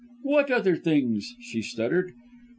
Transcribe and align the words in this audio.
"'What 0.23 0.49
other 0.49 0.75
things?' 0.75 1.35
she 1.39 1.61
stuttered. 1.61 2.13